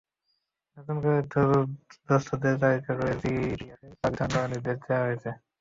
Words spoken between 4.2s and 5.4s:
করার নির্দেশ দেওয়া হয়েছে।